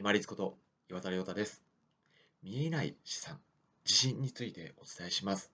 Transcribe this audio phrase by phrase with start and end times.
[0.00, 0.56] 今立こと
[0.88, 1.62] 岩田亮太です。
[2.42, 3.38] 見えない資産、
[3.84, 5.52] 自信についてお伝えします。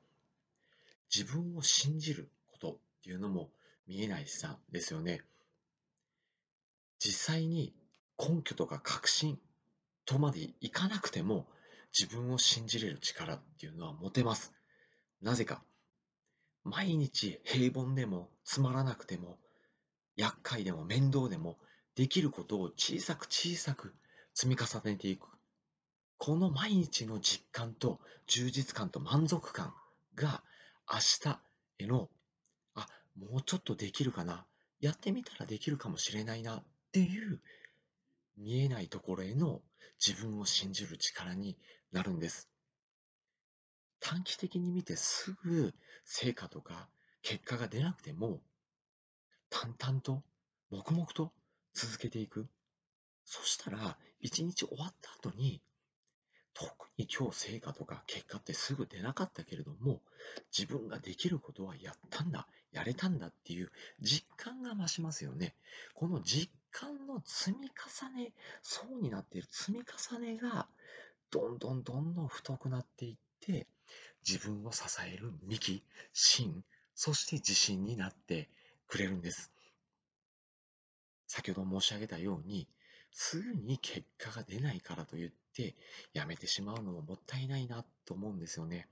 [1.12, 3.50] 自分を信じることっていうのも
[3.88, 5.22] 見えない資産ですよね。
[7.00, 7.74] 実際に
[8.16, 9.36] 根拠とか確信
[10.04, 11.48] とまでいかなくても
[11.92, 14.52] 自分を信じれる力っていうのは持てます。
[15.22, 15.60] なぜか。
[16.62, 19.38] 毎日平凡でもつまらなくても
[20.14, 21.58] 厄介でも面倒でも
[21.96, 23.92] できることを小さく小さく
[24.38, 25.28] 積み重ねていく。
[26.18, 29.72] この毎日の実感と充実感と満足感
[30.14, 30.42] が
[30.86, 30.98] 明
[31.32, 31.40] 日
[31.78, 32.10] への、
[32.74, 32.86] あ、
[33.18, 34.44] もうちょっとできるかな。
[34.78, 37.40] やってみたらできるかもしれないなっていう
[38.36, 39.62] 見えないところへの
[40.06, 41.56] 自分を信じる力に
[41.90, 42.50] なるんです。
[44.00, 45.72] 短期的に見てすぐ
[46.04, 46.90] 成果とか
[47.22, 48.42] 結果が出なくても
[49.48, 50.22] 淡々と
[50.70, 51.32] 黙々と
[51.72, 52.46] 続けていく。
[53.26, 55.60] そしたら、一日終わった後に、
[56.54, 60.00] 特に今日成果とか結果ってすぐ出なかったけれども、
[60.56, 65.54] 自分ができることはやったんだ、やれたんだっていう実感が増しますよね。
[65.94, 70.66] この実感の積み重ね、層になっている積み重ねが、
[71.30, 73.66] どんどんどんどん太くなっていって、
[74.26, 78.48] 自分を支える幹、芯、そして自信になって
[78.86, 79.52] くれるんです。
[81.26, 82.66] 先ほど申し上げたように、
[83.18, 85.74] すぐに結果が出ないからといって、
[86.12, 88.86] やめてしまうのももったいないなと思うんですよね。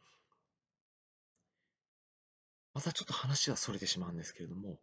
[2.72, 4.80] またちょっと話はそれてしまうんですけれども、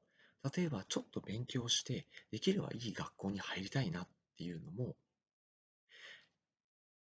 [0.55, 4.95] 例えばちょっと勉強して、できればいい学校に入りたいなっていうのも、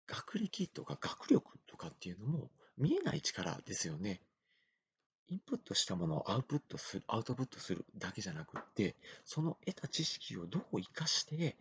[0.07, 4.19] 学歴とか学力とかっていうのも見えない力ですよね。
[5.27, 11.55] インプットしたものをアウトプットする、アウトプットするだけじゃなくって、その得た知識をどう活かして、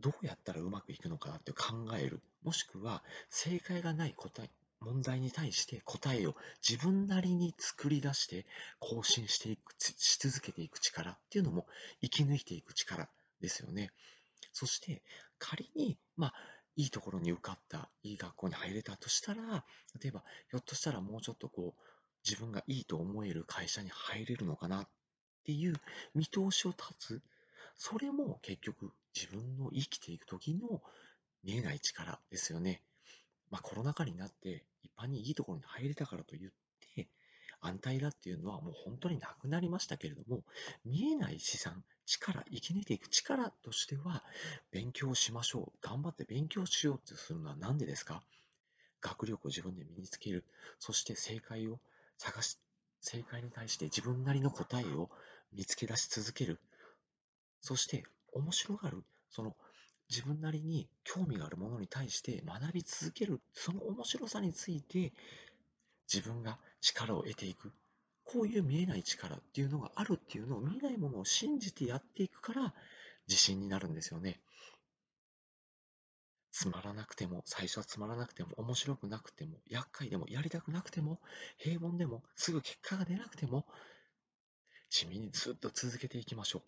[0.00, 2.20] どうやったらうまくいくのかなって考える。
[2.42, 8.46] もしくは、正解がない答え、問題に対して答えを自分なりに作り出して
[8.78, 11.66] 更新していく、し続けていく力っていうのも
[12.00, 13.08] 生き抜いていく力
[13.40, 13.90] ですよね。
[14.52, 15.02] そして
[15.38, 16.34] 仮に、まあ、
[16.76, 19.64] いいところに受かった、いい学校に入れたとしたら、
[20.00, 21.82] 例えば、ひょっとしたらもうちょっとこう、
[22.24, 24.88] 自分がいいと思える会社に入れるのかなっ
[25.44, 25.74] ていう
[26.14, 27.22] 見通しを立つ。
[27.76, 30.80] それも結局自分の生きていく時の
[31.42, 32.82] 見えない力ですよね。
[33.50, 36.50] まあコロナ禍になって一般にいいところに入れたからといっ
[36.94, 37.08] て
[37.60, 40.44] 安泰だっていうのはもう本当になくなりましたけれども
[40.84, 44.22] 見えない資産、力、生き抜いていく力としては
[44.70, 45.78] 勉強しましょう。
[45.80, 48.22] 頑張って勉強しようってするのは何でですか？
[49.00, 50.44] 学力を自分で身につける。
[50.78, 51.80] そして正解を
[52.18, 52.58] 探し、
[53.00, 55.08] 正解に対して自分なりの答えを
[55.52, 56.60] 見つけ出し続ける。
[57.60, 59.04] そして面白がる。
[59.30, 59.56] その
[60.10, 63.40] 自分なりに興味があるものに対して学び続ける。
[63.52, 65.12] その面白さについて
[66.12, 67.72] 自分が力を得ていく。
[68.24, 72.74] こういう見えない力っていうのがあるっていうのを見えないものを信じてやっていくから
[73.26, 74.40] 自信になるんですよね。
[76.50, 81.20] つまらなくても、最初はつまらなくても、面白くなくても、厄介でも、やりたくなくても、
[81.56, 83.64] 平凡でも、すぐ結果が出なくても、
[84.90, 86.62] 地味にずっと続けていきましょう。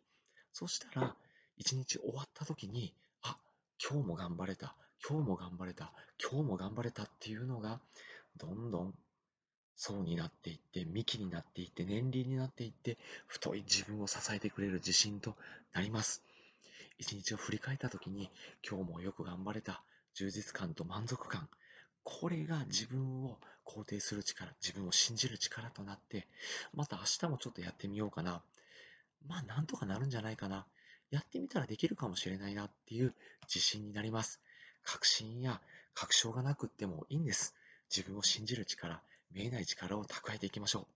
[0.53, 1.17] そしたら、
[1.61, 3.37] 一日終わった時に、あ、
[3.87, 4.75] 今日も頑張れた、
[5.07, 7.81] 今日も頑張れた、今日も頑張れたっていうのが、
[8.39, 8.95] どんどん
[9.77, 15.37] 層になっていって、幹になっていって、年輪になっていって、太い自分を支えてくれる自信と
[15.75, 16.25] なります。
[16.97, 18.31] 一日を振り返った時に、
[18.67, 19.83] 今日もよく頑張れた
[20.15, 21.47] 充実感と満足感、
[22.05, 26.27] これが自分を肯定する力、自分を信じる力となって、
[26.73, 28.43] また明日もちょっとやってみようかな。
[29.29, 30.65] まあ、なんとかなるんじゃないかな。
[31.11, 34.41] やってみたらできるかもしれないなっていう自信になります。
[34.85, 35.61] 確信や
[35.95, 37.55] 確証がなくってもいいんです。
[37.95, 40.87] 自分を信じる力、見えない力を蓄えていきましょう。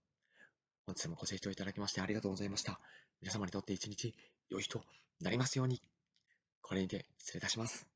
[0.86, 2.80] 本日もご清聴いただきましてありがとうございました。
[3.20, 4.14] 皆様にとって一日
[4.50, 4.82] 良い日と
[5.20, 5.82] なりますように。
[6.62, 7.93] これにて失礼いたします。